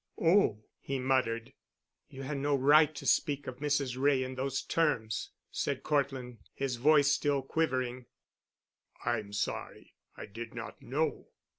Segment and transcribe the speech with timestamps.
[0.19, 1.53] "Oh!" he muttered.
[2.09, 4.01] "You had no right to speak of Mrs.
[4.01, 8.07] Wray in those terms," said Cortland, his voice still quivering.
[9.05, 9.93] "I'm sorry.
[10.17, 11.27] I did not know."